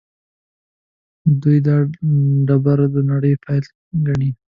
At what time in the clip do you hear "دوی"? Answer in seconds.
1.41-1.57